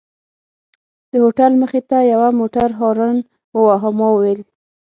[1.11, 3.17] د هوټل مخې ته یوه موټر هارن
[3.55, 4.41] وواهه، ما وویل.